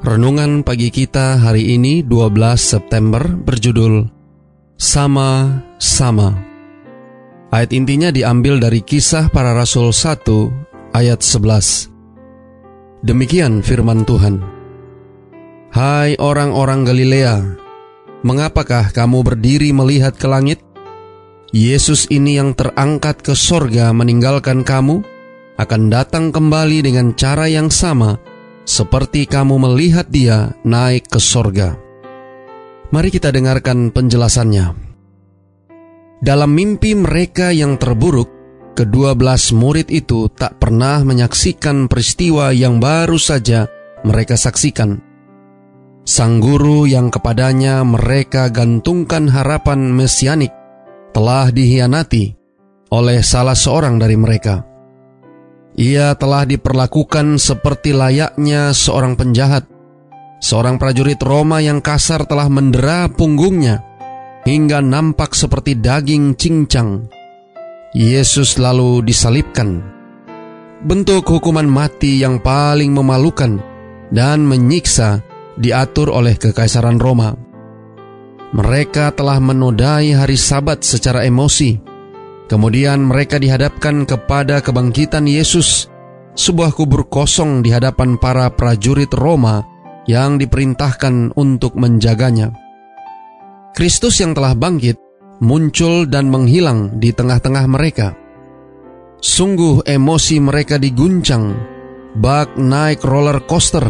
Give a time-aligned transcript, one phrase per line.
[0.00, 4.08] Renungan pagi kita hari ini 12 September berjudul
[4.80, 6.40] Sama-sama.
[7.52, 11.92] Ayat intinya diambil dari kisah para rasul 1 ayat 11.
[13.04, 14.40] Demikian firman Tuhan.
[15.68, 17.60] Hai orang-orang Galilea,
[18.24, 20.64] mengapakah kamu berdiri melihat ke langit?
[21.52, 25.04] Yesus ini yang terangkat ke sorga meninggalkan kamu,
[25.60, 28.29] akan datang kembali dengan cara yang sama
[28.70, 31.74] seperti kamu melihat dia naik ke sorga.
[32.94, 34.78] Mari kita dengarkan penjelasannya.
[36.22, 38.30] Dalam mimpi mereka yang terburuk,
[38.78, 43.66] kedua belas murid itu tak pernah menyaksikan peristiwa yang baru saja
[44.06, 45.02] mereka saksikan.
[46.06, 50.54] Sang guru yang kepadanya mereka gantungkan harapan mesianik
[51.10, 52.38] telah dihianati
[52.94, 54.69] oleh salah seorang dari mereka.
[55.80, 59.64] Ia telah diperlakukan seperti layaknya seorang penjahat.
[60.44, 63.80] Seorang prajurit Roma yang kasar telah mendera punggungnya
[64.44, 67.08] hingga nampak seperti daging cincang.
[67.96, 69.80] Yesus lalu disalibkan.
[70.84, 73.56] Bentuk hukuman mati yang paling memalukan
[74.12, 75.24] dan menyiksa
[75.56, 77.32] diatur oleh kekaisaran Roma.
[78.52, 81.89] Mereka telah menodai hari Sabat secara emosi
[82.50, 85.86] Kemudian mereka dihadapkan kepada kebangkitan Yesus,
[86.34, 89.62] sebuah kubur kosong di hadapan para prajurit Roma
[90.10, 92.50] yang diperintahkan untuk menjaganya.
[93.70, 94.98] Kristus yang telah bangkit
[95.38, 98.18] muncul dan menghilang di tengah-tengah mereka.
[99.22, 101.54] Sungguh emosi mereka diguncang,
[102.18, 103.86] bak naik roller coaster.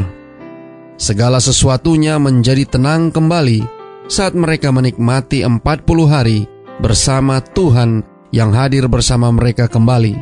[1.01, 3.65] Segala sesuatunya menjadi tenang kembali
[4.05, 5.57] saat mereka menikmati 40
[6.05, 6.45] hari
[6.85, 10.15] bersama Tuhan yang hadir bersama mereka kembali.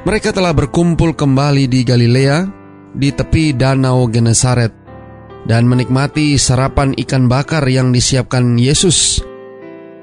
[0.00, 2.48] Mereka telah berkumpul kembali di Galilea,
[2.96, 4.72] di tepi Danau Genesaret,
[5.44, 9.20] dan menikmati sarapan ikan bakar yang disiapkan Yesus.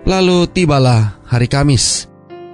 [0.05, 2.05] Lalu tibalah hari Kamis,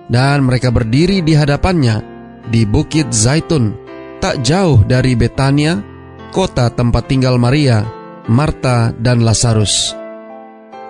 [0.07, 2.01] dan mereka berdiri di hadapannya
[2.47, 3.75] di Bukit Zaitun,
[4.23, 5.83] tak jauh dari Betania,
[6.31, 7.83] kota tempat tinggal Maria,
[8.31, 10.02] Marta, dan Lazarus.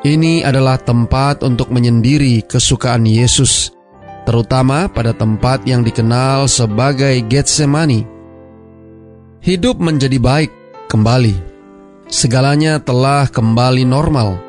[0.03, 3.71] Ini adalah tempat untuk menyendiri kesukaan Yesus,
[4.27, 8.03] terutama pada tempat yang dikenal sebagai Getsemani.
[9.39, 10.51] Hidup menjadi baik
[10.91, 11.39] kembali.
[12.11, 14.43] Segalanya telah kembali normal.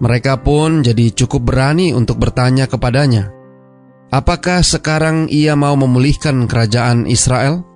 [0.00, 3.28] Mereka pun jadi cukup berani untuk bertanya kepadanya,
[4.08, 7.68] "Apakah sekarang ia mau memulihkan kerajaan Israel?"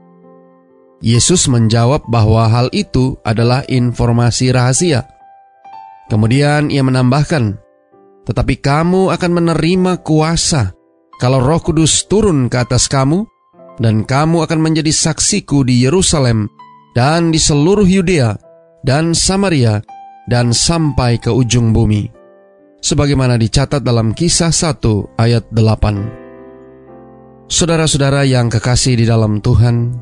[1.04, 5.13] Yesus menjawab bahwa hal itu adalah informasi rahasia
[6.08, 7.56] Kemudian ia menambahkan,
[8.28, 10.76] "Tetapi kamu akan menerima kuasa
[11.16, 13.24] kalau Roh Kudus turun ke atas kamu,
[13.80, 16.46] dan kamu akan menjadi saksiku di Yerusalem
[16.92, 18.36] dan di seluruh Yudea
[18.84, 19.80] dan Samaria
[20.28, 22.12] dan sampai ke ujung bumi."
[22.84, 26.04] Sebagaimana dicatat dalam kisah 1 ayat 8.
[27.48, 29.96] Saudara-saudara yang kekasih di dalam Tuhan,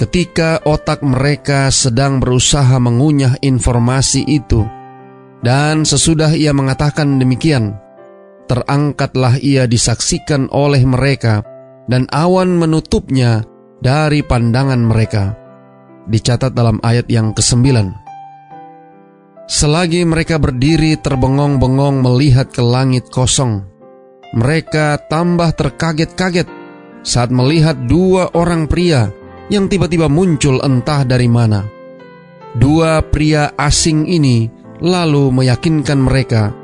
[0.00, 4.64] ketika otak mereka sedang berusaha mengunyah informasi itu,
[5.42, 7.78] dan sesudah ia mengatakan demikian,
[8.50, 11.44] terangkatlah ia disaksikan oleh mereka,
[11.86, 13.46] dan awan menutupnya
[13.78, 15.36] dari pandangan mereka.
[16.08, 17.68] Dicatat dalam ayat yang ke-9.
[19.48, 23.64] Selagi mereka berdiri terbengong-bengong melihat ke langit kosong,
[24.36, 26.48] mereka tambah terkaget-kaget
[27.00, 29.08] saat melihat dua orang pria
[29.48, 31.64] yang tiba-tiba muncul entah dari mana.
[32.56, 34.48] Dua pria asing ini
[34.82, 36.54] lalu meyakinkan mereka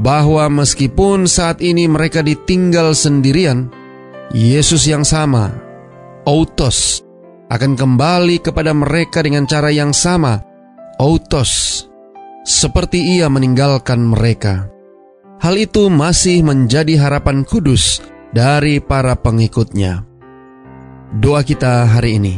[0.00, 3.68] bahwa meskipun saat ini mereka ditinggal sendirian,
[4.30, 5.50] Yesus yang sama,
[6.24, 7.02] Autos,
[7.50, 10.40] akan kembali kepada mereka dengan cara yang sama,
[10.96, 11.84] Autos,
[12.46, 14.70] seperti ia meninggalkan mereka.
[15.40, 20.04] Hal itu masih menjadi harapan kudus dari para pengikutnya.
[21.16, 22.34] Doa kita hari ini.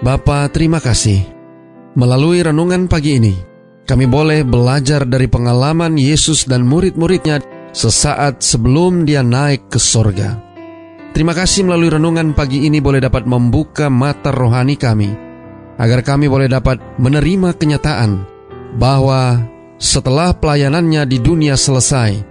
[0.00, 1.20] Bapa, terima kasih.
[1.98, 3.34] Melalui renungan pagi ini,
[3.90, 7.42] kami boleh belajar dari pengalaman Yesus dan murid-muridnya
[7.74, 10.38] sesaat sebelum dia naik ke sorga.
[11.10, 15.10] Terima kasih melalui renungan pagi ini boleh dapat membuka mata rohani kami,
[15.74, 18.22] agar kami boleh dapat menerima kenyataan
[18.78, 19.42] bahwa
[19.82, 22.22] setelah pelayanannya di dunia selesai,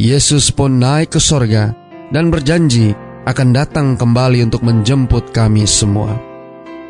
[0.00, 1.76] Yesus pun naik ke sorga
[2.08, 2.96] dan berjanji
[3.28, 6.16] akan datang kembali untuk menjemput kami semua.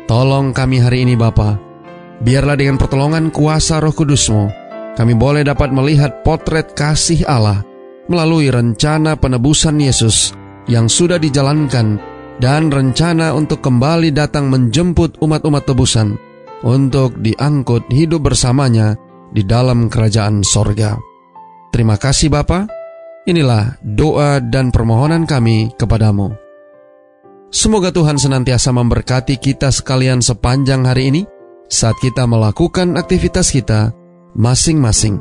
[0.07, 1.72] Tolong kami hari ini Bapa,
[2.23, 4.49] biarlah dengan pertolongan kuasa roh kudusmu,
[4.95, 7.61] kami boleh dapat melihat potret kasih Allah
[8.07, 10.31] melalui rencana penebusan Yesus
[10.71, 11.99] yang sudah dijalankan
[12.39, 16.15] dan rencana untuk kembali datang menjemput umat-umat tebusan
[16.63, 18.95] untuk diangkut hidup bersamanya
[19.35, 20.95] di dalam kerajaan sorga.
[21.75, 22.65] Terima kasih Bapa.
[23.23, 26.35] Inilah doa dan permohonan kami kepadamu.
[27.53, 31.21] Semoga Tuhan senantiasa memberkati kita sekalian sepanjang hari ini
[31.73, 33.89] saat kita melakukan aktivitas kita
[34.37, 35.17] masing-masing.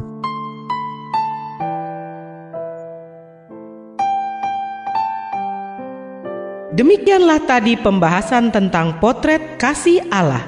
[6.77, 10.45] Demikianlah tadi pembahasan tentang potret kasih Allah.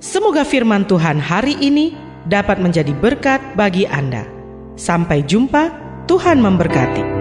[0.00, 1.92] Semoga firman Tuhan hari ini
[2.24, 4.24] dapat menjadi berkat bagi Anda.
[4.76, 5.68] Sampai jumpa,
[6.08, 7.19] Tuhan memberkati.